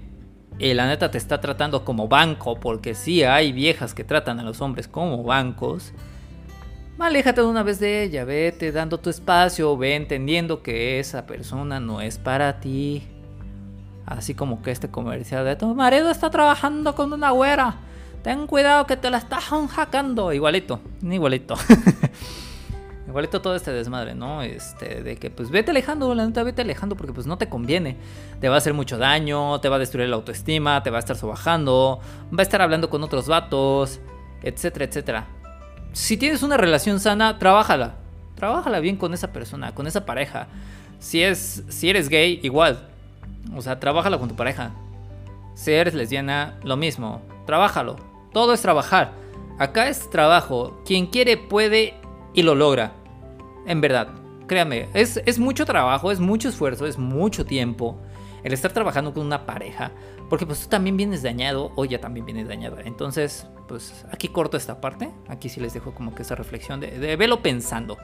[0.58, 4.42] y la neta te está tratando como banco, porque sí hay viejas que tratan a
[4.42, 5.92] los hombres como bancos,
[6.98, 11.80] aléjate de una vez de ella, vete dando tu espacio, ve entendiendo que esa persona
[11.80, 13.06] no es para ti.
[14.06, 17.76] Así como que este comercial de tu marido está trabajando con una güera.
[18.22, 20.32] Ten cuidado que te la estás hackando.
[20.32, 21.56] Igualito, igualito.
[23.08, 24.42] Igualito todo este desmadre, ¿no?
[24.42, 27.96] Este, de que pues vete alejando, la neta, vete alejando porque pues no te conviene.
[28.40, 31.00] Te va a hacer mucho daño, te va a destruir la autoestima, te va a
[31.00, 32.00] estar sobajando,
[32.32, 34.00] va a estar hablando con otros vatos,
[34.42, 35.26] etcétera, etcétera.
[35.96, 37.94] Si tienes una relación sana, trabájala.
[38.34, 40.46] Trabájala bien con esa persona, con esa pareja.
[40.98, 42.86] Si, es, si eres gay, igual.
[43.56, 44.72] O sea, trabájala con tu pareja.
[45.54, 47.22] Si eres lesbiana, lo mismo.
[47.46, 47.96] Trabájalo.
[48.34, 49.12] Todo es trabajar.
[49.58, 50.82] Acá es trabajo.
[50.84, 51.94] Quien quiere puede
[52.34, 52.92] y lo logra.
[53.66, 54.08] En verdad,
[54.46, 57.96] créame, es, es mucho trabajo, es mucho esfuerzo, es mucho tiempo
[58.44, 59.92] el estar trabajando con una pareja.
[60.28, 62.82] Porque pues tú también vienes dañado o ella también viene dañada.
[62.84, 65.10] Entonces, pues aquí corto esta parte.
[65.28, 67.96] Aquí sí les dejo como que esa reflexión de, velo pensando.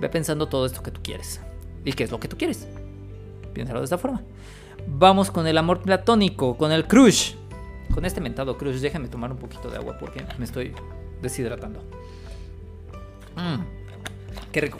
[0.00, 1.40] Ve pensando todo esto que tú quieres.
[1.84, 2.68] ¿Y qué es lo que tú quieres?
[3.54, 4.22] Piénsalo de esta forma.
[4.86, 7.34] Vamos con el amor platónico, con el crush.
[7.94, 10.74] Con este mentado crush, déjame tomar un poquito de agua porque me estoy
[11.22, 11.80] deshidratando.
[13.36, 13.62] Mmm,
[14.50, 14.78] qué rico.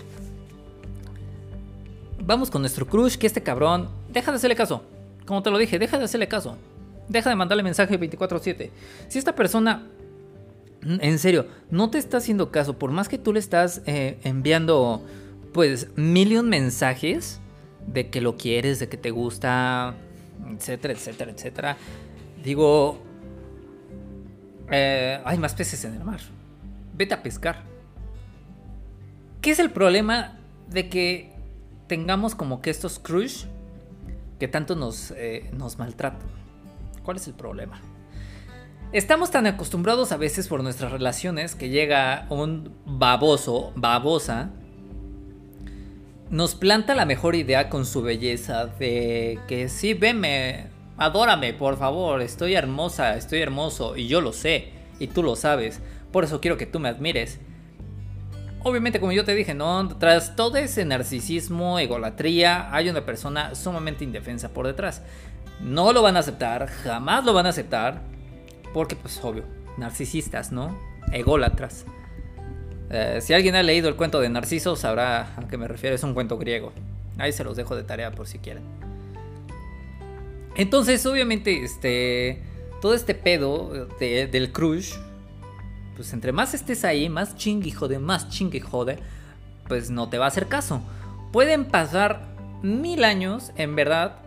[2.25, 4.83] Vamos con nuestro crush, que este cabrón, deja de hacerle caso.
[5.27, 6.57] Como te lo dije, deja de hacerle caso.
[7.09, 8.71] Deja de mandarle mensaje 24/7.
[9.09, 9.87] Si esta persona,
[10.83, 15.05] en serio, no te está haciendo caso, por más que tú le estás eh, enviando,
[15.53, 17.41] pues, million mensajes
[17.87, 19.95] de que lo quieres, de que te gusta,
[20.57, 21.77] etcétera, etcétera, etcétera.
[22.43, 22.99] Digo,
[24.71, 26.21] eh, hay más peces en el mar.
[26.95, 27.63] Vete a pescar.
[29.41, 31.33] ¿Qué es el problema de que
[31.89, 33.45] tengamos como que estos crush
[34.43, 36.29] que tanto nos, eh, nos maltratan?
[37.05, 37.81] ¿Cuál es el problema?
[38.91, 44.51] Estamos tan acostumbrados a veces por nuestras relaciones que llega un baboso, babosa,
[46.29, 52.21] nos planta la mejor idea con su belleza de que sí, veme, adórame, por favor,
[52.21, 56.57] estoy hermosa, estoy hermoso y yo lo sé y tú lo sabes, por eso quiero
[56.57, 57.39] que tú me admires
[58.65, 59.89] obviamente, como yo te dije, ¿no?
[59.99, 65.03] Tras todo ese narcisismo, egolatría, hay una persona sumamente indefensa por detrás.
[65.61, 68.03] No lo van a aceptar, jamás lo van a aceptar,
[68.75, 69.45] porque, pues, obvio,
[69.77, 70.79] narcisistas, ¿no?
[71.13, 71.85] Ególatras.
[72.91, 76.03] Eh, si alguien ha leído el cuento de Narciso, sabrá a qué me refiero, es
[76.03, 76.73] un cuento griego.
[77.19, 78.63] Ahí se los dejo de tarea por si quieren.
[80.57, 82.43] Entonces, obviamente, este.
[82.81, 84.95] Todo este pedo del crush
[85.97, 88.99] pues entre más estés ahí, más chingue jode, más chingue jode,
[89.69, 90.83] pues no te va a hacer caso.
[91.33, 94.19] Pueden pasar mil años, en verdad,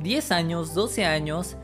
[0.00, 1.56] 10 años, 12 años,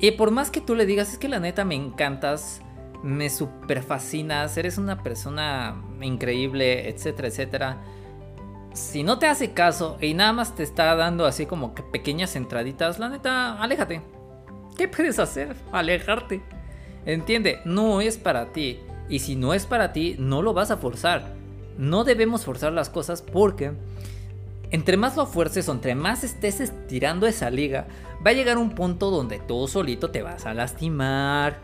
[0.00, 2.60] y por más que tú le digas, es que la neta me encantas,
[3.02, 7.82] me super fascinas, eres una persona increíble, etcétera, etcétera.
[8.72, 12.34] Si no te hace caso y nada más te está dando así como que pequeñas
[12.34, 14.02] entraditas, la neta, aléjate.
[14.76, 15.54] ¿Qué puedes hacer?
[15.70, 16.42] Alejarte.
[17.06, 18.80] Entiende, no es para ti.
[19.08, 21.34] Y si no es para ti, no lo vas a forzar.
[21.78, 23.72] No debemos forzar las cosas porque
[24.70, 27.86] entre más lo fuerces o entre más estés estirando esa liga,
[28.26, 31.58] va a llegar un punto donde tú solito te vas a lastimar.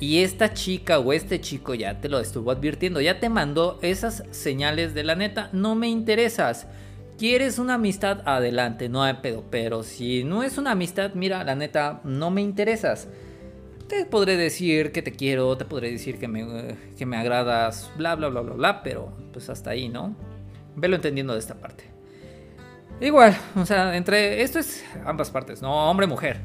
[0.00, 4.22] Y esta chica o este chico ya te lo estuvo advirtiendo, ya te mandó esas
[4.30, 6.66] señales de la neta, no me interesas.
[7.18, 8.22] ¿Quieres una amistad?
[8.24, 9.44] Adelante, no hay pedo.
[9.50, 13.08] Pero si no es una amistad, mira, la neta, no me interesas.
[13.88, 18.14] Te podré decir que te quiero, te podré decir que me, que me agradas, bla,
[18.14, 20.14] bla, bla, bla, bla, pero pues hasta ahí, ¿no?
[20.76, 21.84] Velo entendiendo de esta parte.
[23.00, 25.90] Igual, o sea, entre esto es ambas partes, ¿no?
[25.90, 26.40] Hombre-mujer.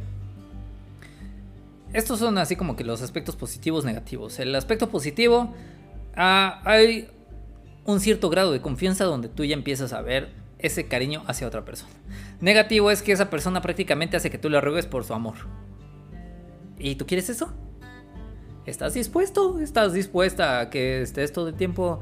[1.91, 4.39] Estos son así como que los aspectos positivos negativos.
[4.39, 5.53] El aspecto positivo,
[6.15, 7.09] ah, hay
[7.85, 10.29] un cierto grado de confianza donde tú ya empiezas a ver
[10.59, 11.91] ese cariño hacia otra persona.
[12.39, 15.35] Negativo es que esa persona prácticamente hace que tú le ruegues por su amor.
[16.83, 17.49] ¿Y tú quieres eso?
[18.65, 19.61] ¿Estás dispuesto?
[19.61, 22.01] ¿Estás dispuesta a que estés todo el tiempo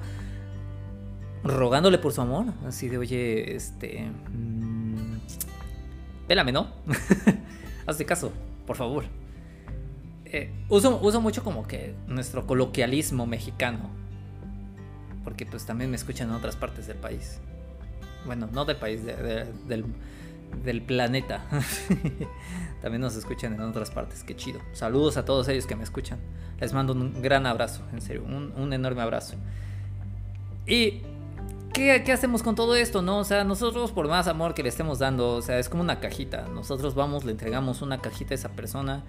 [1.44, 2.48] rogándole por su amor?
[2.66, 4.10] Así de, oye, este...
[4.34, 5.18] Mmm,
[6.28, 6.72] pélame, ¿no?
[7.86, 8.32] Hazte caso,
[8.66, 9.04] por favor.
[10.26, 13.92] Eh, uso, uso mucho como que nuestro coloquialismo mexicano.
[15.24, 17.40] Porque pues también me escuchan en otras partes del país.
[18.26, 19.86] Bueno, no del país, del,
[20.64, 21.44] del planeta.
[22.82, 24.60] También nos escuchan en otras partes, qué chido.
[24.74, 26.20] Saludos a todos ellos que me escuchan.
[26.60, 29.36] Les mando un gran abrazo, en serio, un, enorme abrazo.
[30.66, 31.02] Y
[31.74, 33.02] ¿Qué, ¿qué, hacemos con todo esto?
[33.02, 35.82] No, o sea, nosotros por más amor que le estemos dando, o sea, es como
[35.82, 36.48] una cajita.
[36.54, 39.04] Nosotros vamos, le entregamos una cajita a esa persona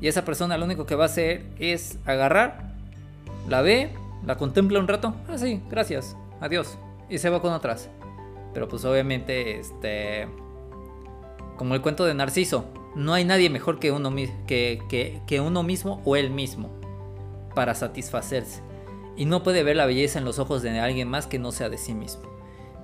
[0.00, 2.72] y esa persona lo único que va a hacer es agarrar,
[3.46, 3.92] la ve,
[4.24, 6.78] la contempla un rato, ah sí, gracias, adiós
[7.08, 7.88] y se va con otras.
[8.52, 10.28] Pero pues obviamente, este,
[11.58, 14.14] como el cuento de Narciso, no hay nadie mejor que uno,
[14.46, 16.70] que, que, uno mismo o él mismo
[17.54, 18.62] para satisfacerse.
[19.16, 21.68] Y no puede ver la belleza en los ojos de alguien más que no sea
[21.68, 22.22] de sí mismo.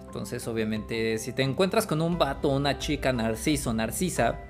[0.05, 4.41] Entonces, obviamente, si te encuentras con un vato una chica narciso, narcisa,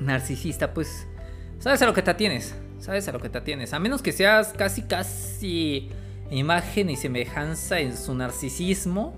[0.00, 1.06] narcisista, pues
[1.58, 2.54] sabes a lo que te atienes.
[2.78, 3.72] Sabes a lo que te atienes.
[3.72, 5.90] A menos que seas casi, casi
[6.30, 9.14] imagen y semejanza en su narcisismo,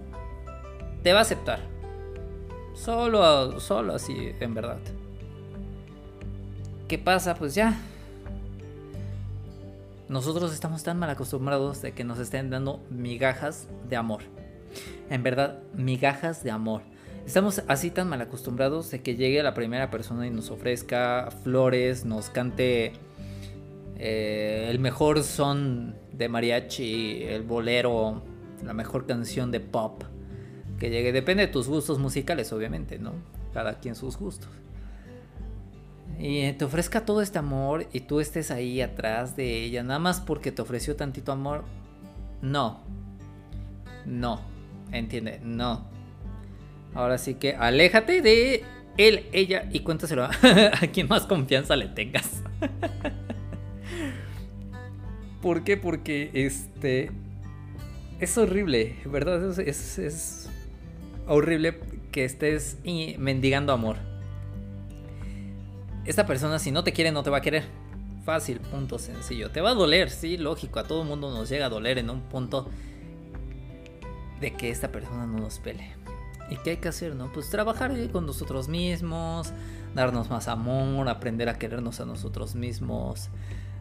[1.03, 1.76] te va a aceptar.
[2.77, 4.79] Solo, solo así, en verdad.
[6.89, 7.35] ¿Qué pasa?
[7.35, 7.81] Pues ya.
[10.09, 14.23] Nosotros estamos tan mal acostumbrados de que nos estén dando migajas de amor.
[15.11, 16.83] En verdad, migajas de amor.
[17.27, 22.05] Estamos así tan mal acostumbrados de que llegue la primera persona y nos ofrezca flores,
[22.05, 22.93] nos cante
[23.99, 28.23] eh, el mejor son de mariachi, el bolero,
[28.65, 30.05] la mejor canción de pop
[30.79, 31.13] que llegue.
[31.13, 33.13] Depende de tus gustos musicales, obviamente, ¿no?
[33.53, 34.51] Cada quien sus gustos
[36.19, 40.21] y te ofrezca todo este amor y tú estés ahí atrás de ella, nada más
[40.21, 41.65] porque te ofreció tantito amor,
[42.41, 42.81] no.
[44.07, 44.41] No.
[44.93, 45.85] Entiende, no.
[46.95, 48.65] Ahora sí que aléjate de
[48.97, 50.31] él, ella y cuéntaselo a,
[50.93, 52.43] quien más confianza le tengas.
[55.43, 55.77] ¿Por qué?
[55.77, 57.11] Porque este
[58.21, 59.61] es horrible, ¿verdad?
[59.61, 60.46] Es, es
[61.27, 61.81] horrible
[62.13, 62.79] que estés
[63.19, 63.97] mendigando amor
[66.07, 67.65] esta persona si no te quiere no te va a querer.
[68.25, 69.51] Fácil, punto sencillo.
[69.51, 72.23] Te va a doler, sí, lógico, a todo mundo nos llega a doler en un
[72.23, 72.69] punto
[74.41, 75.95] de que esta persona no nos pele.
[76.49, 77.33] ¿Y qué hay que hacer, no?
[77.33, 79.53] Pues trabajar con nosotros mismos,
[79.95, 83.29] darnos más amor, aprender a querernos a nosotros mismos.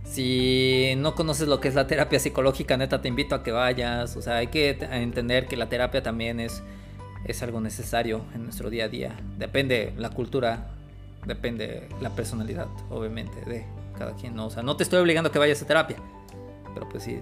[0.04, 4.16] Si no conoces lo que es la terapia psicológica, neta, te invito a que vayas.
[4.16, 6.64] O sea, hay que entender que la terapia también es,
[7.26, 9.20] es algo necesario en nuestro día a día.
[9.38, 10.76] Depende la cultura
[11.26, 13.66] depende la personalidad, obviamente, de
[13.98, 14.36] cada quien.
[14.36, 14.48] ¿no?
[14.48, 15.98] O sea, no te estoy obligando a que vayas a terapia,
[16.74, 17.20] pero pues sí,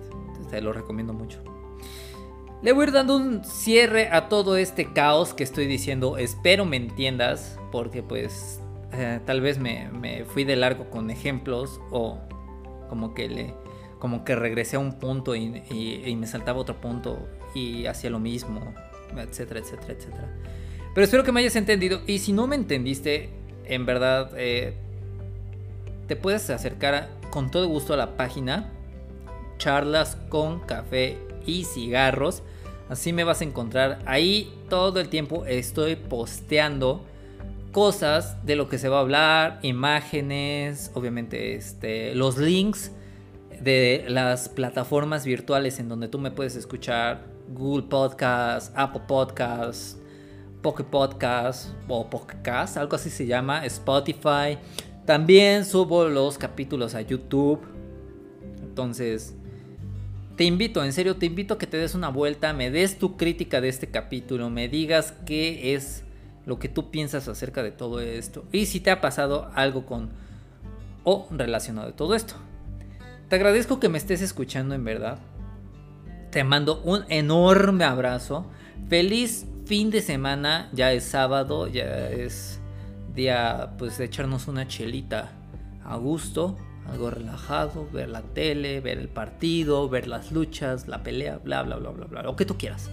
[0.49, 1.39] te lo recomiendo mucho.
[2.61, 6.17] Le voy a ir dando un cierre a todo este caos que estoy diciendo.
[6.17, 8.61] Espero me entiendas, porque pues
[8.93, 12.19] eh, tal vez me, fui de largo con ejemplos o
[12.89, 13.53] como que le
[13.99, 15.63] como que regresé a un punto y,
[16.05, 17.25] y me saltaba otro punto
[17.55, 18.73] y hacía lo mismo,
[19.21, 20.29] etcétera, etcétera, etcétera.
[20.93, 23.29] Pero espero que me hayas entendido y si no me entendiste,
[23.65, 24.73] en verdad eh,
[26.07, 28.71] te puedes acercar con todo gusto a la página
[29.57, 32.43] charlas con café y cigarros.
[32.89, 33.99] Así me vas a encontrar.
[34.05, 37.05] Ahí todo el tiempo estoy posteando
[37.71, 42.91] cosas de lo que se va a hablar, imágenes, obviamente este, los links
[43.59, 47.32] de las plataformas virtuales en donde tú me puedes escuchar.
[47.53, 49.97] Google Podcast, Apple Podcast,
[50.61, 54.57] Pocket Podcast o Podcast, algo así se llama, Spotify.
[55.05, 57.59] También subo los capítulos a YouTube.
[58.61, 59.35] Entonces,
[60.35, 63.17] te invito, en serio, te invito a que te des una vuelta, me des tu
[63.17, 66.03] crítica de este capítulo, me digas qué es
[66.45, 70.09] lo que tú piensas acerca de todo esto y si te ha pasado algo con
[71.03, 72.35] o relacionado de todo esto.
[73.29, 75.19] Te agradezco que me estés escuchando en verdad.
[76.33, 78.47] Te mando un enorme abrazo.
[78.89, 82.59] Feliz fin de semana, ya es sábado, ya es
[83.13, 85.29] día pues de echarnos una chelita
[85.85, 86.57] a gusto,
[86.89, 91.75] algo relajado, ver la tele, ver el partido, ver las luchas, la pelea, bla bla
[91.75, 92.89] bla bla bla, lo que tú quieras.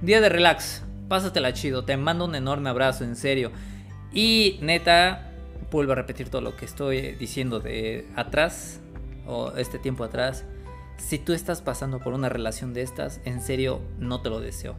[0.00, 3.52] Día de relax, pásatela chido, te mando un enorme abrazo, en serio.
[4.10, 5.30] Y neta,
[5.70, 8.80] vuelvo a repetir todo lo que estoy diciendo de atrás,
[9.26, 10.46] o este tiempo atrás.
[11.00, 14.76] Si tú estás pasando por una relación de estas, en serio no te lo deseo.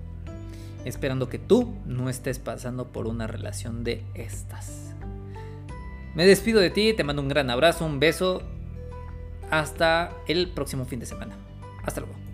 [0.86, 4.94] Esperando que tú no estés pasando por una relación de estas.
[6.16, 8.44] Me despido de ti, te mando un gran abrazo, un beso.
[9.50, 11.36] Hasta el próximo fin de semana.
[11.84, 12.31] Hasta luego.